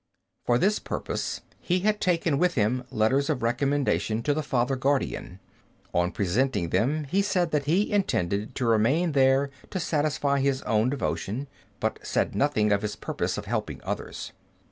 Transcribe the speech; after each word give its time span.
For 0.47 0.57
this 0.57 0.79
purpose 0.79 1.41
he 1.59 1.81
had 1.81 2.01
taken 2.01 2.39
with 2.39 2.55
him 2.55 2.85
letters 2.89 3.29
of 3.29 3.43
recommendation 3.43 4.23
to 4.23 4.33
the 4.33 4.41
Father 4.41 4.75
Guardian. 4.75 5.39
On 5.93 6.11
presenting 6.11 6.69
them, 6.69 7.03
he 7.03 7.21
said 7.21 7.51
that 7.51 7.65
he 7.65 7.91
intended 7.91 8.55
to 8.55 8.65
remain 8.65 9.11
there 9.11 9.51
to 9.69 9.79
satisfy 9.79 10.39
his 10.39 10.63
own 10.63 10.89
devotion, 10.89 11.47
but 11.79 11.99
said 12.01 12.33
nothing 12.33 12.71
of 12.71 12.81
his 12.81 12.95
purpose 12.95 13.37
of 13.37 13.45
helping 13.45 13.79
others. 13.83 14.31